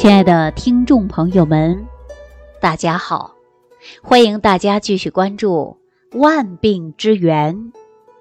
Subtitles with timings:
[0.00, 1.86] 亲爱的听众朋友们，
[2.58, 3.34] 大家好！
[4.02, 5.76] 欢迎大家继续关注
[6.18, 7.70] 《万病之源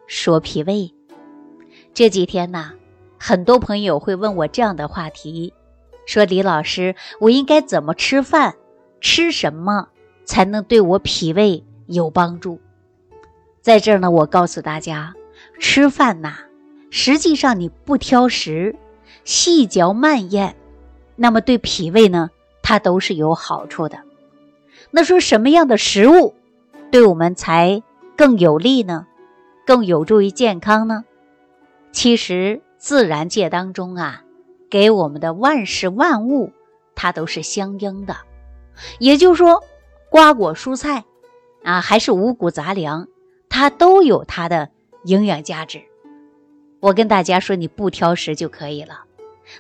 [0.06, 0.74] 说脾胃》。
[1.94, 2.74] 这几天呢，
[3.18, 5.54] 很多朋友会问我这样的话题，
[6.06, 8.56] 说李老师，我应该怎么吃饭？
[9.00, 9.88] 吃什么
[10.26, 12.60] 才能对我脾胃有帮助？
[13.62, 15.14] 在这儿呢，我告诉大家，
[15.62, 16.40] 吃饭呐，
[16.90, 18.76] 实际上你不挑食，
[19.24, 20.58] 细嚼慢咽。
[21.22, 22.30] 那么对脾胃呢，
[22.64, 24.00] 它都是有好处的。
[24.90, 26.34] 那说什么样的食物
[26.92, 27.84] 对我们才
[28.16, 29.06] 更有利呢？
[29.66, 31.04] 更有助于健康呢？
[31.92, 34.24] 其实自然界当中啊，
[34.70, 36.54] 给我们的万事万物，
[36.96, 38.16] 它都是相应的。
[38.98, 39.62] 也就是说，
[40.10, 41.04] 瓜果蔬菜
[41.64, 43.10] 啊，还是五谷杂粮，
[43.50, 44.70] 它都有它的
[45.04, 45.82] 营养价值。
[46.80, 49.04] 我跟大家说，你不挑食就可以了。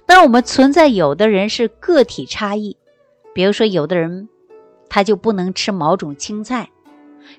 [0.05, 2.77] 但我们存在有的人是个体差异，
[3.33, 4.29] 比如说有的人
[4.89, 6.69] 他就不能吃某种青菜，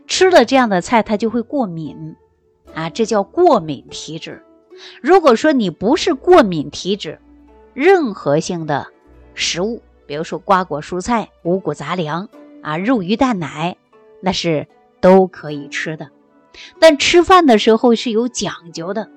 [0.06, 2.16] 吃了这样的菜他就会过敏，
[2.74, 4.42] 啊，这叫过敏体质。
[5.02, 7.18] 如果说你不是过敏体质，
[7.74, 8.86] 任何性的
[9.34, 12.28] 食物，比如说瓜果蔬菜、五谷杂粮
[12.62, 13.76] 啊、肉鱼蛋奶，
[14.20, 14.66] 那是
[15.00, 16.10] 都可以吃的。
[16.78, 19.08] 但吃饭的时候是有讲究的，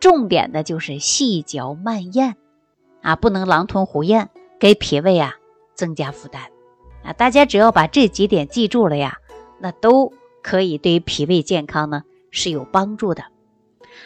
[0.00, 2.36] 重点的就是细嚼慢咽。
[3.04, 5.34] 啊，不能狼吞虎咽，给脾胃啊
[5.74, 6.42] 增加负担
[7.04, 7.12] 啊！
[7.12, 9.18] 大家只要把这几点记住了呀，
[9.58, 10.10] 那都
[10.42, 13.24] 可以对脾胃健康呢是有帮助的。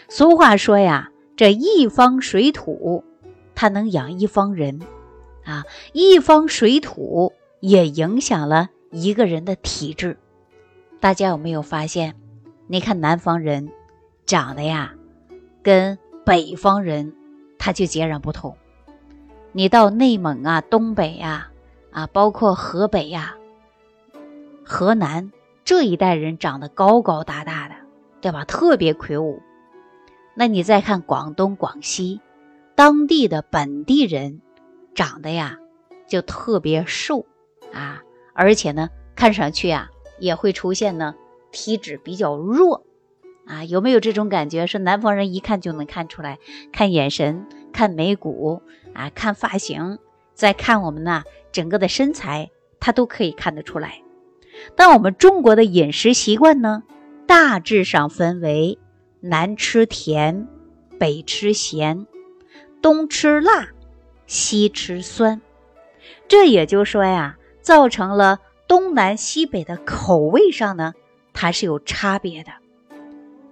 [0.08, 3.04] 俗话说呀，这一方水土，
[3.54, 4.80] 它能养一方人
[5.44, 10.19] 啊，一方水土也影响了一个人的体质。
[10.98, 12.16] 大家有没有发现？
[12.66, 13.70] 你看南方人
[14.26, 14.94] 长得呀，
[15.62, 17.14] 跟北方人
[17.58, 18.56] 他就截然不同。
[19.52, 21.50] 你到内蒙啊、东北呀、
[21.91, 23.36] 啊，包括河北呀、
[24.62, 25.32] 河南
[25.64, 27.75] 这一代人长得高高大大的，
[28.20, 28.44] 对吧？
[28.44, 29.42] 特别魁梧。
[30.34, 32.20] 那你再看广东、广西，
[32.75, 34.42] 当地的本地人
[34.94, 35.58] 长得呀
[36.06, 37.25] 就特别瘦
[37.72, 38.03] 啊，
[38.34, 39.88] 而且呢，看上去啊
[40.19, 41.14] 也会出现呢
[41.50, 42.84] 体质比较弱
[43.47, 43.64] 啊。
[43.64, 44.66] 有没有这种感觉？
[44.66, 46.38] 说南方人一看就能看出来，
[46.70, 47.47] 看眼神。
[47.70, 48.62] 看眉骨
[48.98, 49.98] 啊，看发型，
[50.34, 51.22] 再看我们呢
[51.53, 52.50] 整个的身材，
[52.81, 54.03] 它都可以看得出来。
[54.75, 56.82] 但我们中国的饮食习惯呢，
[57.25, 58.76] 大致上分为
[59.20, 60.48] 南吃甜，
[60.98, 62.08] 北吃咸，
[62.82, 63.69] 东吃辣，
[64.26, 65.41] 西吃酸。
[66.26, 70.92] 这也就说呀，造成了东南西北的口味上呢，
[71.32, 72.50] 它是有差别的。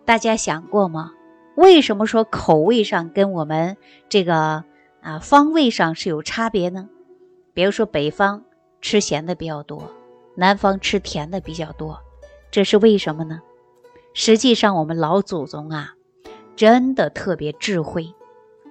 [0.05, 1.13] 大家想过吗？
[1.55, 3.77] 为什么说口味上跟我们
[4.09, 4.65] 这个
[5.07, 6.89] 啊方位上是有差别呢？
[7.55, 8.43] 比如说北方
[8.81, 9.93] 吃咸的比较多，
[10.35, 12.01] 南方吃甜的比较多，
[12.51, 13.41] 这是为什么呢？
[14.15, 15.95] 实际上我们老祖宗啊，
[16.57, 18.15] 真的特别智慧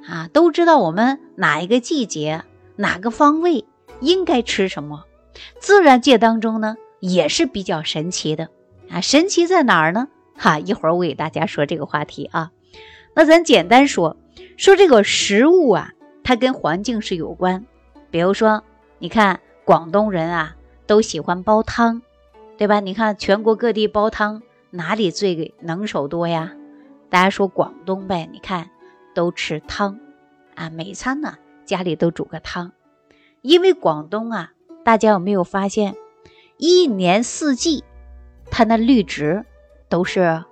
[0.09, 2.43] 啊，都知道我们哪一个季节、
[2.75, 3.63] 哪个方位
[4.01, 5.05] 应该吃什么。
[5.61, 8.49] 自然界当中呢，也是比较神奇的
[8.89, 10.09] 啊，神奇在哪儿呢？
[10.37, 12.51] 哈，一会儿我给大家说这个话题啊。
[13.13, 14.17] 那咱简单说
[14.57, 15.93] 说这个食物啊，
[16.25, 17.65] 它跟环境是有关。
[18.09, 18.63] 比如说，
[18.97, 20.55] 你看广东人啊，
[20.87, 22.01] 都喜欢煲汤，
[22.57, 22.79] 对吧？
[22.79, 24.41] 你看全国各地煲汤，
[24.71, 26.53] 哪里最能手多呀？
[27.09, 28.71] 大家说广东呗，你看
[29.13, 29.99] 都吃汤
[30.55, 32.71] 啊，每餐呢家里都煮个汤。
[33.41, 34.53] 因为广东啊，
[34.83, 35.95] 大家有没有发现，
[36.57, 37.83] 一年四季
[38.49, 39.45] 它那绿植
[39.89, 40.43] 都是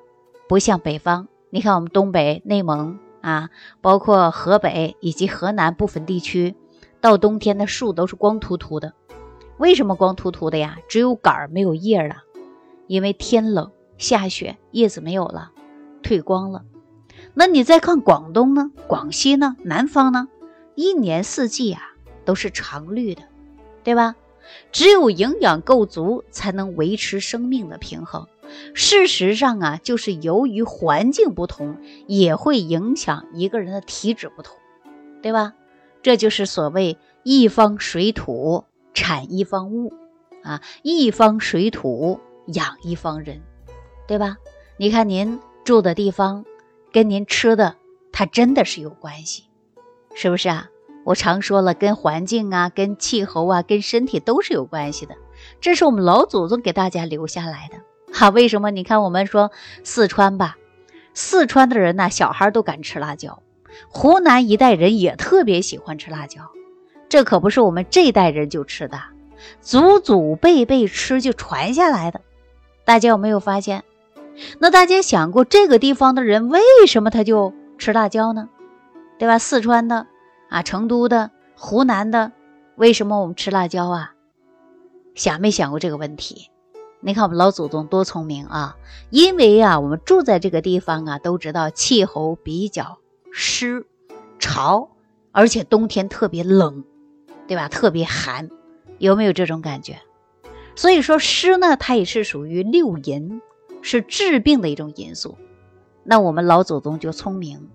[0.48, 1.28] 不像北方。
[1.50, 6.56] 你看，我们东北、内蒙啊，包括河北以及河南部分地区，
[7.00, 8.94] 到冬天的树都是光秃秃的。
[9.58, 10.78] 为什么光秃秃的呀？
[10.90, 12.18] 只有杆儿没有叶了，
[12.86, 15.52] 因为天冷下雪，叶子没有了，
[16.02, 16.66] 退光了。
[17.34, 18.72] 那你再看广东呢？
[18.88, 19.56] 广西呢？
[19.64, 20.28] 南方呢？
[20.76, 21.94] 一年四季啊
[22.26, 23.22] 都是常绿的，
[23.86, 24.16] 对吧？
[24.74, 28.28] 只有营养够足，才能维持生命的平衡。
[28.74, 31.78] 事实上啊，就是由于环境不同，
[32.08, 34.56] 也会影响一个人的体质不同，
[35.22, 35.54] 对吧？
[36.02, 39.94] 这就是所谓一方水土产一方物
[40.44, 43.42] 啊，一方水土养一方人，
[44.08, 44.38] 对吧？
[44.78, 46.46] 你看您住的地方，
[46.92, 47.76] 跟您吃的，
[48.12, 49.44] 它真的是有关系，
[50.14, 50.70] 是不是啊？
[51.06, 55.16] 我常说了，跟环境啊、跟气候啊、跟身体都是有关系的，
[55.62, 57.78] 这是我们老祖宗给大家留下来的。
[58.16, 58.70] 哈，为什么？
[58.70, 59.52] 你看，我们说
[59.84, 60.58] 四川吧，
[61.16, 63.40] 四川的人呢，小孩都敢吃辣椒；
[63.90, 66.52] 湖南一带人也特别喜欢吃辣椒。
[67.10, 69.00] 这可不是我们这代人就吃的，
[69.62, 72.22] 祖祖辈辈吃就传下来的。
[72.86, 73.84] 大家有没有发现？
[74.60, 78.50] 那大家想过这个地方的人为什么他就吃辣椒呢？
[79.18, 79.40] 对吧？
[79.40, 80.08] 四川的
[80.50, 82.32] 啊，成都的，湖南的，
[82.76, 84.14] 为什么我们吃辣椒啊？
[85.16, 86.50] 想没想过这个问题？
[87.06, 88.78] 你看我们老祖宗多聪明啊！
[89.10, 93.86] 因为啊，我们住在这个地方啊，都知道气候比较湿
[94.40, 94.90] 潮，
[95.34, 96.86] 而且冬天特别冷，
[97.46, 97.68] 对吧？
[97.68, 98.50] 特别寒，
[99.00, 100.00] 有没有这种感觉？
[100.76, 103.42] 所以说湿呢，它也是属于六淫。
[103.86, 105.38] 是治病的一种因素，
[106.06, 107.70] 那我们老祖宗就聪明。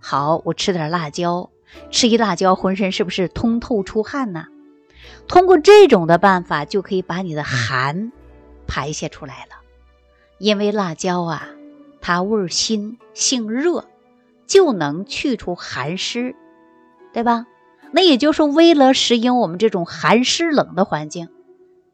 [0.00, 1.50] 好，我吃点辣椒，
[1.88, 4.46] 吃一辣椒，浑身是不是通透出汗呢？
[5.28, 8.10] 通过这种的办法，就可以把你的寒
[8.66, 9.56] 排泄出来了。
[10.38, 11.48] 因为辣椒啊，
[12.00, 13.86] 它味辛性热，
[14.46, 16.36] 就能去除寒湿，
[17.12, 17.46] 对吧？
[17.92, 21.28] 那也就是为了适应我们这种寒湿冷的环境，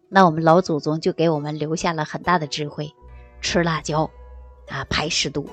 [0.09, 2.95] 那我们老祖宗就给我们留下了很大的智慧。
[3.41, 4.11] 吃辣椒，
[4.69, 5.49] 啊，排湿毒。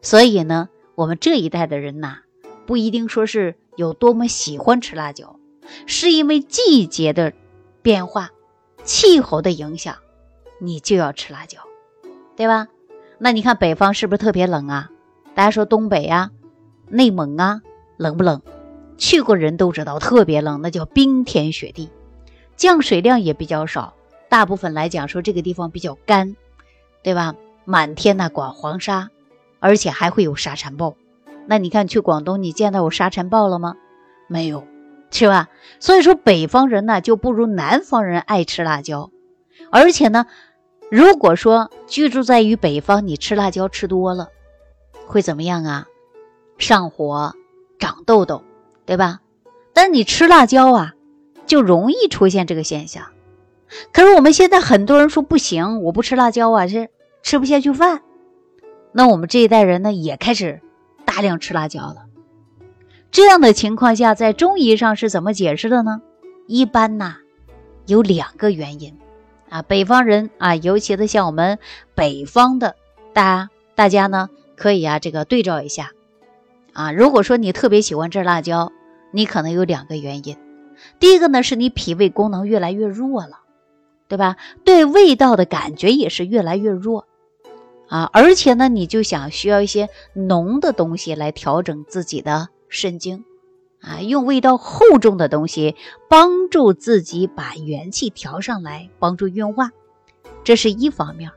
[0.00, 2.18] 所以呢，我们这一代的人呐，
[2.64, 5.38] 不一定说是有多么喜欢吃辣椒，
[5.86, 7.32] 是因为季节的
[7.82, 8.30] 变化、
[8.84, 9.96] 气候的影响，
[10.58, 11.60] 你就要吃辣椒，
[12.36, 12.68] 对吧？
[13.18, 14.90] 那你看北方是不是特别冷啊？
[15.34, 16.30] 大家说东北啊、
[16.88, 17.62] 内蒙啊，
[17.96, 18.42] 冷不冷？
[18.96, 21.90] 去过人都知道，特别冷，那叫冰天雪地，
[22.56, 23.94] 降水量也比较少。
[24.28, 26.36] 大部分来讲说，这个地方比较干。
[27.02, 27.36] 对吧？
[27.64, 29.10] 满天那刮黄沙，
[29.60, 30.96] 而且还会有沙尘暴。
[31.46, 33.76] 那你看去广东，你见到有沙尘暴了吗？
[34.26, 34.66] 没有，
[35.12, 35.48] 是吧？
[35.78, 39.10] 所以说北方人呢就不如南方人爱吃辣椒。
[39.70, 40.26] 而且呢，
[40.90, 44.28] 如果说居住在于北方，你吃辣椒吃多了，
[45.06, 45.86] 会怎么样啊？
[46.58, 47.34] 上火、
[47.78, 48.42] 长痘痘，
[48.84, 49.20] 对吧？
[49.72, 50.94] 但是你吃辣椒啊，
[51.46, 53.06] 就容易出现这个现象。
[53.92, 56.90] 可是我们现在很多人说不行，我不吃辣椒啊，是。
[57.22, 58.02] 吃不下去饭，
[58.92, 60.60] 那我们这一代人呢也开始
[61.04, 62.04] 大量吃辣椒了。
[63.10, 66.02] 这样的情况下，在中医上是怎么解释的呢？
[66.46, 67.16] 一般呐，
[67.86, 68.96] 有两个原因
[69.48, 69.62] 啊。
[69.62, 71.58] 北方人啊，尤其的像我们
[71.94, 72.76] 北方的
[73.12, 75.92] 大大家呢，可以啊这个对照一下
[76.72, 76.92] 啊。
[76.92, 78.72] 如果说你特别喜欢吃辣椒，
[79.12, 80.36] 你可能有两个原因。
[81.00, 83.40] 第一个呢，是你脾胃功能越来越弱了，
[84.08, 84.36] 对吧？
[84.64, 87.06] 对味道的感觉也是越来越弱。
[87.88, 93.24] 啊，而且呢，你就想需要一些浓的东西来调整自己的肾经，
[93.86, 95.76] 啊，用味道厚重的东西
[96.08, 99.70] 帮助自己把元气调上来，帮助运化，
[100.42, 101.30] 这是一方面。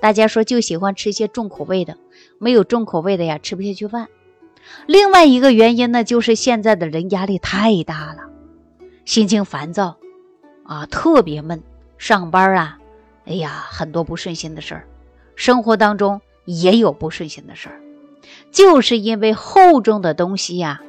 [0.00, 1.98] 大家说就喜欢吃一些重口味的，
[2.38, 4.08] 没有重口味的呀，吃不下去饭。
[4.86, 8.22] 另外一个原因呢，就是现在的人压力太大了，
[9.04, 9.98] 心情烦躁，
[10.64, 11.62] 啊，特别闷，
[11.98, 12.78] 上班啊，
[13.26, 14.88] 哎呀，很多不顺心的事儿。
[15.36, 17.80] 生活当中也有不顺心的事儿，
[18.50, 20.80] 就是因为厚重的东西呀，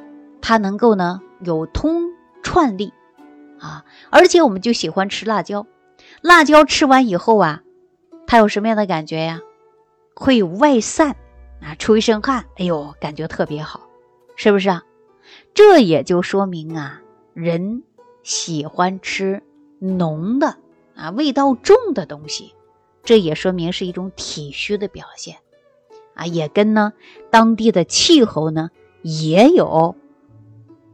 [0.46, 2.10] 它能够呢有通
[2.42, 2.92] 串力
[3.58, 5.66] 啊，而且我们就喜欢吃辣椒，
[6.20, 7.62] 辣椒吃完以后啊，
[8.26, 9.40] 它有什么样的感觉呀？
[10.14, 11.16] 会外散
[11.62, 13.88] 啊，出一身汗，哎呦，感觉特别好，
[14.36, 14.82] 是不是啊？
[15.54, 17.00] 这也就说明啊，
[17.32, 17.82] 人
[18.22, 19.42] 喜欢吃
[19.78, 20.58] 浓的
[20.94, 22.52] 啊，味道重的东西。
[23.02, 25.38] 这也说明是一种体虚的表现，
[26.12, 26.92] 啊，也跟呢
[27.30, 28.68] 当地的气候呢
[29.00, 29.96] 也有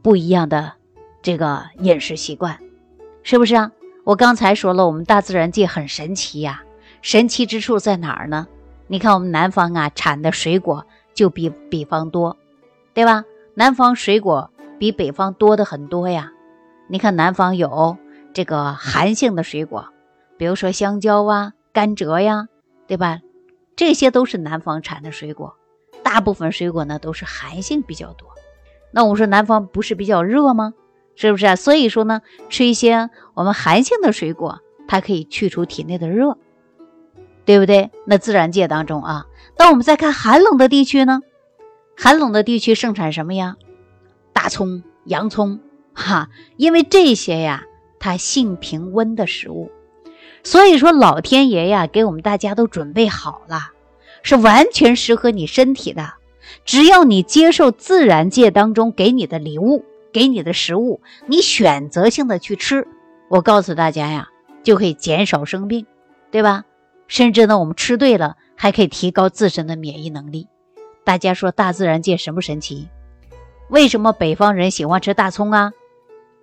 [0.03, 0.75] 不一样的
[1.23, 2.59] 这个饮食习惯，
[3.23, 3.73] 是不是啊？
[4.05, 6.63] 我刚才说了，我们大自然界很神奇呀，
[7.03, 8.47] 神奇之处在哪儿呢？
[8.87, 12.37] 你看我们南方啊产的水果就比北方多，
[12.95, 13.25] 对吧？
[13.55, 16.33] 南方水果比北方多的很多呀。
[16.89, 17.97] 你看南方有
[18.33, 19.89] 这个寒性的水果，
[20.37, 21.53] 比如说香蕉啊。
[21.73, 22.49] 甘蔗呀，
[22.89, 23.21] 对吧？
[23.77, 25.55] 这些都是南方产的水果，
[26.03, 28.30] 大部分水果呢都是寒性比较多。
[28.93, 30.75] 那我们说南方不是比较热吗？
[31.17, 31.57] 是不是啊？
[31.57, 36.39] 所以说呢，吃一些我们寒性的水果，它可以去除体内的热，
[37.45, 37.91] 对不对？
[38.07, 39.27] 那自然界当中啊，
[39.59, 41.21] 那我们再看寒冷的地区呢，
[41.97, 43.57] 寒冷的地区盛产什么呀？
[44.33, 45.61] 大葱、洋葱，
[45.93, 47.65] 哈，因为这些呀，
[47.99, 49.71] 它性平温的食物。
[50.43, 53.73] 所以说，老天爷呀，给我们大家都准备好了，
[54.23, 56.15] 是完全适合你身体的。
[56.65, 62.87] 只要你接受自然界当中给你的礼物，给你的食物，你选择性的去吃，
[63.29, 64.29] 我告诉大家呀，
[64.63, 65.87] 就可以减少生病，
[66.31, 66.65] 对吧？
[67.09, 70.47] 甚至呢，我们吃对了，还可以提高自身的免疫能力。
[71.03, 72.89] 大家说，大自然界神不神奇？
[73.69, 75.73] 为什么北方人喜欢吃大葱啊？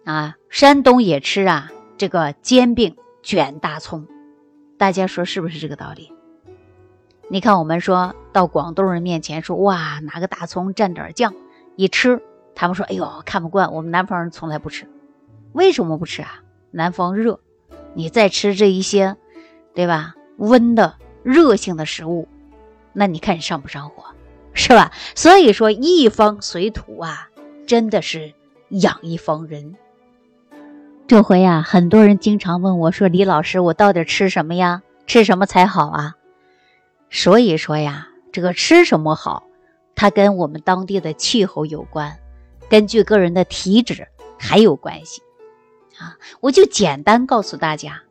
[0.04, 4.08] 啊，山东也吃啊这个煎饼卷大葱，
[4.78, 6.12] 大家说是不是这个道理？
[7.30, 11.34] 你看，我们说到广东人面前说哇，拿个大葱蘸点酱
[11.76, 12.22] 一吃，
[12.54, 14.88] 他们说哎呦看不惯，我们南方人从来不吃，
[15.54, 16.44] 为什么不吃啊？
[16.70, 17.40] 南方热，
[17.96, 19.16] 你再吃这一些，
[19.74, 20.14] 对吧？
[20.38, 22.28] 温的热性的食物，
[22.94, 24.04] 那你看你上不上火，
[24.54, 24.92] 是吧？
[25.16, 27.30] 所以说一方水土啊，
[27.66, 28.36] 真的是
[28.70, 29.76] 养一方人。
[31.08, 34.84] 这回呀，很多人经常问我说：“李老师，我到底吃什么呀？
[35.08, 36.14] 吃什么才好啊？”
[37.10, 39.48] 所以说呀，这个吃什么好，
[39.96, 42.20] 它跟我们当地的气候有关，
[42.70, 45.24] 根据个人的体质还有关系。
[45.98, 48.04] 啊，我就简单告诉大家，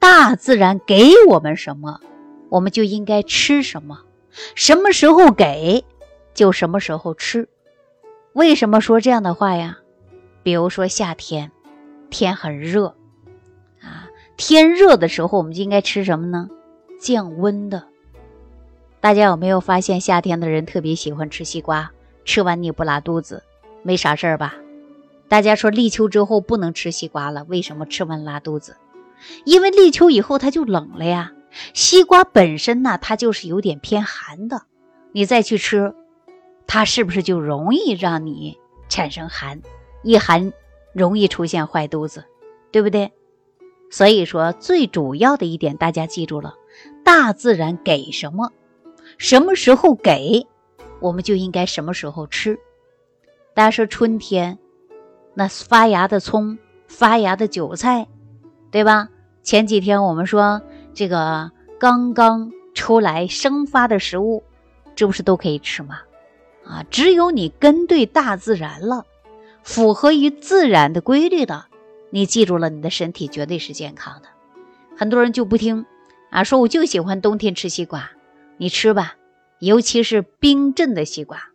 [0.00, 2.00] 大自然给我们什么，
[2.48, 4.00] 我们就应该吃什么，
[4.56, 5.84] 什么时候给，
[6.34, 7.48] 就什么时候吃。
[8.32, 9.78] 为什么说这样的话呀？
[10.42, 11.52] 比如说夏天，
[12.10, 12.96] 天很热，
[13.80, 16.48] 啊，天热的时候，我们就应该吃什么呢？
[17.00, 17.86] 降温的。
[19.00, 21.92] 大家有没有发现，夏天的人特别喜欢吃西瓜，
[22.24, 23.44] 吃完你不拉肚子，
[23.82, 24.56] 没啥事儿吧？
[25.28, 28.76] 大家说立秋之后不能吃西瓜了，为什么吃完拉肚子？
[29.44, 31.32] 因为立秋以后它就冷了呀。
[31.74, 34.62] 西瓜本身呢，它就是有点偏寒的，
[35.12, 35.94] 你再去吃，
[36.66, 39.62] 它是不是就容易让你产生寒？
[40.02, 40.52] 一寒
[40.92, 42.24] 容易出现坏肚子，
[42.72, 43.12] 对不对？
[43.90, 46.54] 所以说最主要的一点，大家记住了，
[47.04, 48.52] 大自然给什么？
[49.18, 50.46] 什么时候给，
[51.00, 52.58] 我们就应该什么时候吃。
[53.52, 54.58] 大家说春天，
[55.34, 56.56] 那发芽的葱、
[56.86, 58.06] 发芽的韭菜，
[58.70, 59.08] 对吧？
[59.42, 60.62] 前几天我们说
[60.94, 64.44] 这个刚刚出来生发的食物，
[64.94, 65.98] 这不是都可以吃吗？
[66.64, 69.04] 啊，只有你跟对大自然了，
[69.64, 71.66] 符合于自然的规律的，
[72.10, 74.28] 你记住了，你的身体绝对是健康的。
[74.96, 75.86] 很多人就不听
[76.30, 78.12] 啊，说我就喜欢冬天吃西瓜。
[78.58, 79.16] 你吃吧，
[79.60, 81.50] 尤其是冰镇的西瓜，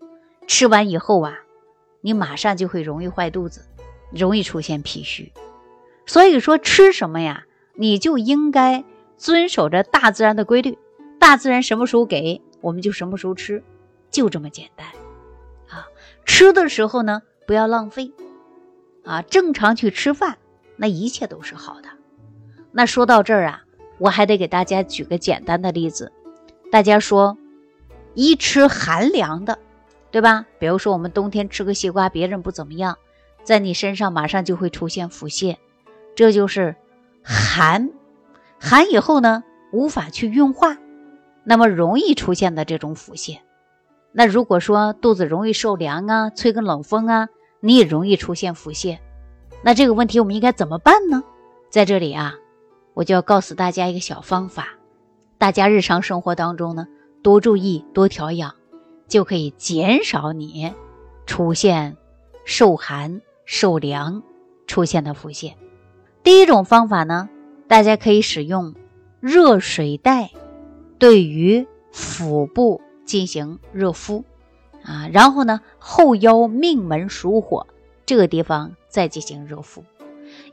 [0.48, 1.40] 吃完以后啊，
[2.02, 3.66] 你马上就会容易坏肚子，
[4.12, 5.32] 容易出现脾虚。
[6.06, 7.44] 所以说吃什么呀，
[7.76, 8.84] 你就应该
[9.18, 10.78] 遵守着大自然的规律，
[11.20, 13.62] 大自然什么时候给我们就什么时候吃，
[14.10, 14.88] 就这么简单。
[15.70, 15.88] 啊，
[16.26, 18.14] 吃的时候呢不要浪费，
[19.04, 20.38] 啊，正常去吃饭，
[20.78, 21.90] 那一切都是好的。
[22.72, 23.64] 那说到这儿啊，
[23.98, 26.14] 我还得给大家举个简单的例子。
[26.74, 27.38] 大家说，
[28.16, 29.60] 一吃寒凉的，
[30.10, 30.48] 对吧？
[30.58, 32.98] 比如说我们冬天吃个西瓜，别人不怎么样，
[33.44, 35.58] 在你身上马上就会出现腹泻，
[36.16, 36.76] 这就是
[37.22, 37.92] 寒。
[38.60, 40.80] 寒以后呢，无法去运化，
[41.44, 43.38] 那么容易出现的这种腹泻。
[44.12, 48.98] 那如果说肚子容易受凉啊，吹个冷风啊，你也容易出现腹泻。
[49.62, 51.24] 那这个问题我们应该怎么办呢？
[51.70, 52.34] 在这里啊，
[52.96, 54.70] 我就要告诉大家一个小方法。
[55.38, 56.88] 大家日常生活当中呢，
[57.22, 58.56] 多注意多调养，
[59.08, 60.74] 就可以减少你
[61.26, 61.98] 出现
[62.46, 64.24] 受寒受凉
[64.68, 65.54] 出现的腹泻。
[66.24, 67.30] 第一种方法呢，
[67.68, 68.76] 大家可以使用
[69.20, 70.32] 热水袋
[70.98, 74.24] 对于腹部进行热敷
[74.84, 77.68] 啊，然后呢后腰命门属火
[78.06, 79.84] 这个地方再进行热敷。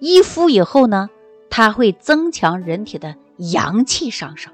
[0.01, 1.09] 一敷以后呢，
[1.49, 4.53] 它会增强人体的阳气上升。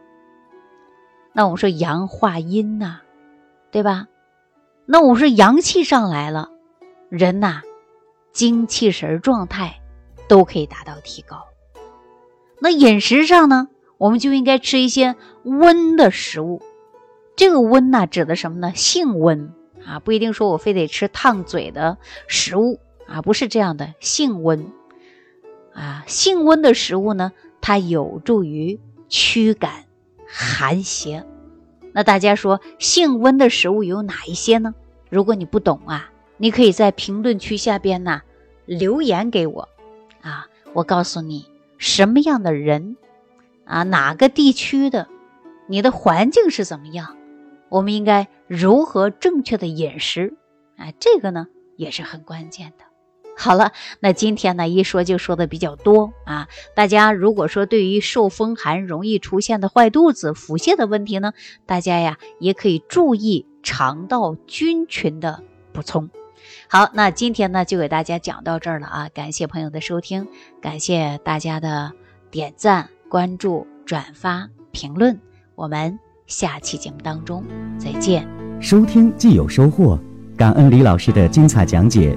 [1.37, 3.00] 那我们说阳化阴呐，
[3.71, 4.07] 对吧？
[4.87, 6.49] 那我们说阳气上来了，
[7.11, 7.61] 人呐，
[8.33, 9.83] 精气神状态
[10.28, 11.43] 都可以达到提高。
[12.59, 15.14] 那饮食上呢，我们就应该吃一些
[15.45, 16.62] 温的食物。
[17.37, 18.73] 这个温呐，指的什么呢？
[18.75, 19.52] 性温
[19.85, 23.93] 啊，不一定说我非得吃烫嘴的食物啊，不是这样的。
[24.00, 24.73] 性温
[25.75, 29.85] 啊，性温的食物呢，它有助于驱赶。
[30.26, 31.25] 寒邪，
[31.92, 34.75] 那大家说性温的食物有哪一些呢？
[35.09, 38.23] 如果你不懂啊，你可以在评论区下边呢
[38.64, 39.68] 留言给我，
[40.21, 42.97] 啊，我告诉你什么样的人，
[43.64, 45.09] 啊，哪个地区的，
[45.68, 47.16] 你的环境是怎么样，
[47.68, 50.35] 我们应该如何正确的饮食，
[50.76, 52.86] 啊，这个呢也是很关键的。
[53.38, 56.49] 好了，那今天呢一说就说的比较多啊。
[56.75, 61.33] 大家如果说对于受风寒容易出现的坏肚子、腹泻的问题呢，
[61.66, 66.09] 大家呀也可以注意肠道菌群的补充。
[66.69, 69.09] 好，那今天呢就给大家讲到这儿了啊。
[69.12, 70.26] 感谢朋友的收听，
[70.61, 71.93] 感谢大家的
[72.31, 75.21] 点赞、关注、转发、评论。
[75.55, 77.45] 我们下期节目当中
[77.78, 78.26] 再见。
[78.61, 79.99] 收听既有收获，
[80.37, 82.16] 感恩李老师的精彩讲解。